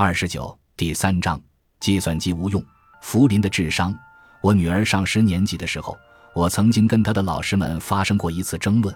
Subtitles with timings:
[0.00, 1.42] 二十九第三章，
[1.80, 2.64] 计算机无用。
[3.00, 3.92] 福林的智商。
[4.40, 5.98] 我女儿上十年级的时候，
[6.36, 8.94] 我曾经跟她的老师们发生过一次争论。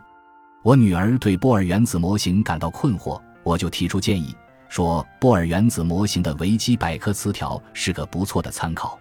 [0.63, 4.33] 我女儿对波尔原子模型感到困惑，我就提出建议，
[4.69, 8.97] 说波尔原子模型的维基百科词条是个不错的参考。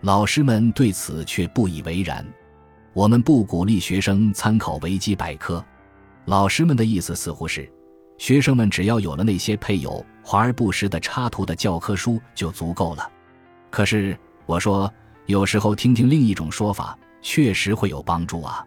[0.00, 2.26] 老师们对此却不以为然。
[2.94, 5.62] 我们不鼓励学生参考维基百科。
[6.24, 7.70] 老师们的意思似乎是。
[8.16, 13.08] 学生们只要有了那些配有华而不实的插图的教科书就足够了。
[13.70, 14.92] 可是我说，
[15.26, 18.66] 有时候听听另一种说法确实会有帮助啊。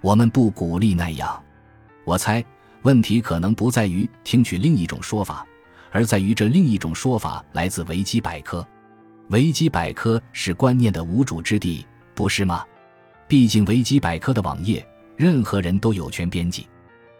[0.00, 1.40] 我们不鼓励那样。
[2.04, 2.44] 我猜
[2.82, 5.46] 问题可能不在于听取另一种说法，
[5.92, 8.66] 而在于这另一种说法来自维基百科。
[9.28, 12.64] 维基百科是观念的无主之地，不是吗？
[13.28, 14.86] 毕竟维基百科的网页，
[15.16, 16.66] 任何人都有权编辑。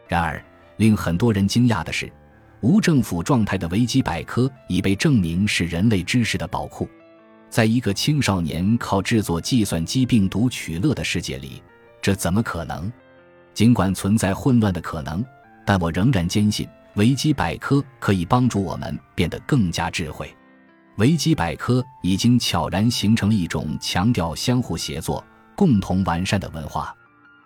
[0.08, 0.42] 然而。
[0.78, 2.08] 令很多人惊讶的是，
[2.60, 6.88] 无政府状态的维基百科已被证明是人类知识的宝库。
[7.48, 11.62] 在一个青少年靠制作计算机病毒取乐的世界里，
[12.02, 12.90] 这怎么可能？
[13.54, 15.24] 尽管存在混乱的可能，
[15.64, 20.34] 但我仍然坚信维基百科可以帮助我们变得更加智慧。
[20.96, 26.94] 维基百科已经悄然形成了一种强调相互协作、共同完善的文化。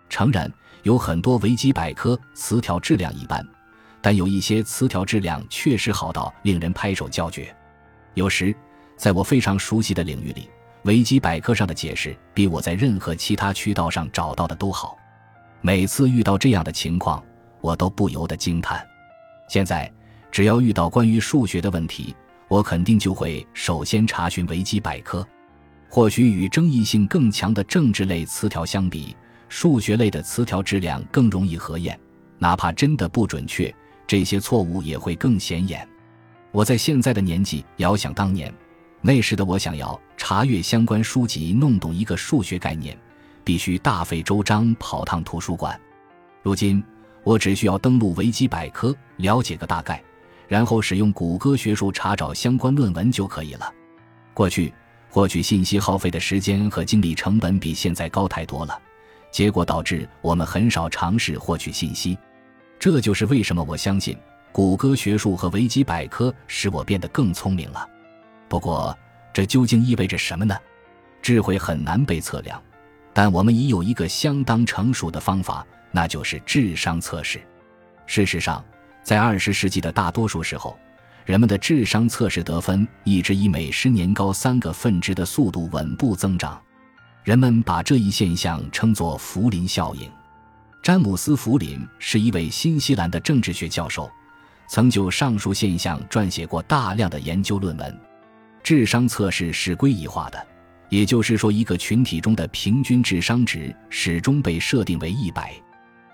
[0.08, 0.50] 诚然。
[0.82, 3.46] 有很多维基百科词条质量一般，
[4.02, 7.54] 但有一些词条质量确实好到令人拍手叫绝。
[8.14, 8.54] 有时，
[8.96, 10.50] 在我非常熟悉的领域里，
[10.82, 14.98] 维基百科上的解释比我在任何其他渠道上找到的都好。
[15.60, 17.24] 每次遇到这样的情况，
[17.60, 18.84] 我都不由得惊叹。
[19.48, 19.90] 现在，
[20.30, 22.14] 只要遇到关于数学的问题，
[22.48, 25.26] 我肯定就会首先查询维基百科。
[25.88, 29.16] 或许与争议性更强的政治类词条相比，
[29.48, 31.98] 数学类的词条质量更容易核验，
[32.38, 33.72] 哪怕真的不准确，
[34.12, 35.88] 这些错误也会更显眼。
[36.50, 38.52] 我在现在的年纪遥想当年，
[39.00, 42.94] 那时的我想要查阅相关书籍，弄懂一个数学概念，
[43.42, 45.80] 必须大费周章跑趟图书馆。
[46.42, 46.84] 如今，
[47.24, 50.04] 我只需要登录维基百科了解个大概，
[50.46, 53.72] 然后使用谷歌学术查找相关论文就可以了。
[54.34, 54.70] 过去
[55.08, 58.78] 获取信息耗费的时间和精力成本比现在高太多了。
[59.30, 62.18] 结果导致我们很少尝试获取信息，
[62.82, 64.18] 这就是为什么我相信
[64.50, 67.88] 谷歌学术和维基百科使我变得更聪明了。
[68.48, 68.98] 不过，
[69.32, 70.58] 这究竟意味着什么呢？
[71.22, 72.60] 智慧很难被测量，
[73.12, 77.40] 但我们已有一个相当成熟的方法，那就是智商测试。
[78.04, 78.64] 事实上，
[79.04, 80.76] 在二十世纪的大多数时候，
[81.24, 86.60] 人们的智商测试得分一直以每十年高三个分值的速度稳步增长。
[87.22, 90.10] 人们把这一现象称作福林效应。
[90.82, 94.10] 詹姆斯·福林是一位新西兰的政治学教授，
[94.68, 98.00] 曾就上述现象撰写过大量的研究论文。
[98.64, 100.44] 智商测试是归一化的，
[100.88, 105.54] 也就是说，一个群体中的平均智商值始终被设定为一百，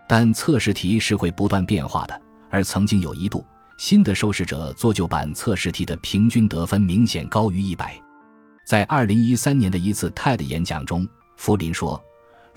[0.06, 2.21] 但测试题是会不断变化的。
[2.50, 3.43] 而曾经有一度，
[3.79, 7.99] 新的受试者做旧版测试题的平均得分明显高于一百。
[8.67, 11.09] 在二零一三年的一次 TED 演讲中，
[11.39, 11.99] 福林说：“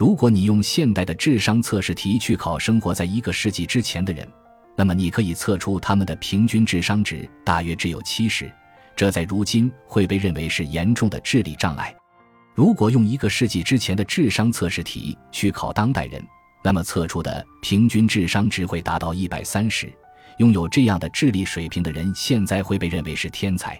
[0.01, 4.27] 如果你用现代的智商测试题去考生活在一个世纪之前的人，
[4.75, 8.51] 那么你可以测出他们的平均智商值大约只有七十，
[8.95, 11.95] 这在如今会被认为是严重的智力障碍。
[12.55, 16.19] 如果用一个世纪之前的智商测试题去考当代人，
[16.63, 19.87] 那么测出的平均智商值会达到一百三十。
[20.37, 23.79] 拥有这样的智力水平的人，现在会被认为是天才。”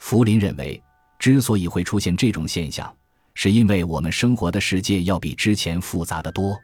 [0.00, 0.82] 福林认为。
[1.18, 2.90] 之所以会出现这种现象，
[3.42, 6.54] 是因为我们生活的世界要比之前复杂的多，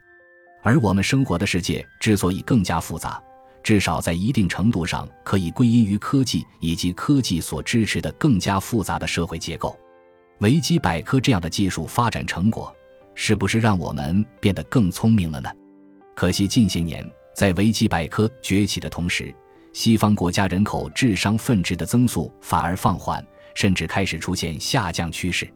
[0.61, 3.19] 而我们生活的世界之所以更加复杂，
[3.63, 9.75] 至少在一定程度上可以归因于科技以及科技所支持的更加复杂的社会结构。
[10.37, 12.71] 维基百科这样的技术发展成果，
[13.15, 15.49] 是不是让我们变得更聪明了呢？
[16.15, 17.03] 可惜近些年，
[17.35, 19.33] 在维基百科崛起的同时，
[19.73, 23.25] 西方国家人口智商分值的增速反而放缓。
[23.55, 25.51] 甚至开始出现下降趋势。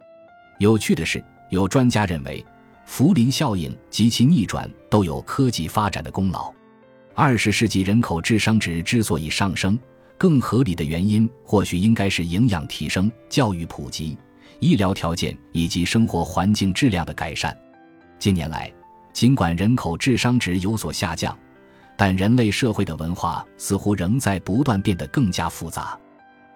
[0.62, 1.20] 有趣的是，
[1.50, 2.46] 有专家认为，
[2.86, 6.54] 福林效应及其逆转都有科技发展的功劳。
[7.16, 9.76] 二十世纪人口智商值之所以上升，
[10.16, 14.16] 更合理的原因或许应该是营养提升、教育普及、
[14.60, 17.56] 医疗条件以及生活环境质量的改善。
[18.20, 18.72] 近年来，
[19.12, 21.36] 尽管人口智商值有所下降，
[21.96, 25.98] 但人类社会的文化似乎仍在不断变得更加复杂。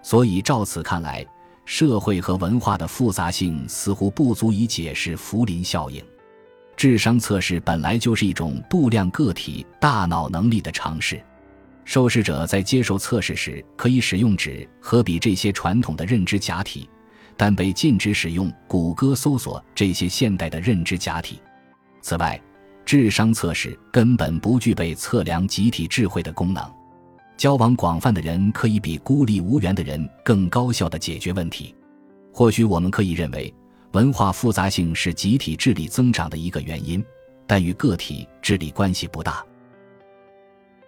[0.01, 1.27] 所以，照此看来。
[1.67, 6.01] 社会和文化的复杂性似乎不足以解释福林效应。
[6.77, 11.21] 智商测试本来就是一种度量个体大脑能力的尝试。
[11.83, 16.89] 受试者在接受测试时可以使用纸和笔这些传统的认知假体，
[17.35, 21.41] 但被禁止使用谷歌搜索这些现代的认知假体。
[22.01, 22.41] 此外，
[22.85, 26.63] 智商测试根本不具备测量集体智慧的功能。
[27.37, 31.73] 交往广泛的人可以比孤立无援的人更高效地解决问题。
[32.33, 33.53] 或许我们可以认为，
[33.91, 37.03] 文化复杂性是集体智力增长的一个原因，
[37.45, 39.45] 但与个体智力关系不大。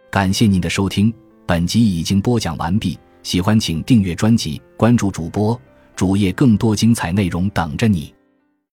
[0.10, 1.14] 感谢您的收听，
[1.46, 2.98] 本集已经播讲完毕。
[3.22, 5.60] 喜欢请订阅专辑，关注主播
[5.96, 8.14] 主页，更多精彩内容等着你。